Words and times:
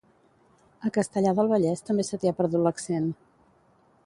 A 0.89 0.91
Castellar 0.95 1.33
del 1.41 1.51
Vallès 1.53 1.87
també 1.91 2.07
se 2.09 2.21
t'hi 2.23 2.33
ha 2.33 2.37
perdut 2.41 2.65
l'accent 2.69 3.11